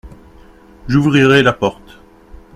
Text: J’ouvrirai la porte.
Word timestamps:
J’ouvrirai 0.87 1.43
la 1.43 1.53
porte. 1.53 1.99